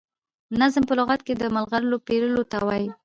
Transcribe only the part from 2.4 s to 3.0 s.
ته وايي.